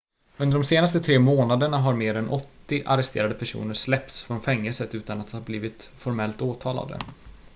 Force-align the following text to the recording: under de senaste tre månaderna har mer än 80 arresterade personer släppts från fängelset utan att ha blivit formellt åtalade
under 0.37 0.57
de 0.57 0.63
senaste 0.63 0.99
tre 0.99 1.19
månaderna 1.19 1.77
har 1.77 1.93
mer 1.93 2.15
än 2.15 2.29
80 2.29 2.83
arresterade 2.85 3.33
personer 3.35 3.73
släppts 3.73 4.23
från 4.23 4.41
fängelset 4.41 4.95
utan 4.95 5.19
att 5.21 5.29
ha 5.31 5.41
blivit 5.41 5.91
formellt 5.97 6.41
åtalade 6.41 6.99